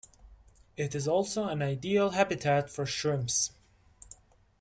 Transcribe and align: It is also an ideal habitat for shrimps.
It 0.77 0.95
is 0.95 1.07
also 1.07 1.47
an 1.47 1.61
ideal 1.61 2.09
habitat 2.09 2.71
for 2.71 2.87
shrimps. 2.87 3.51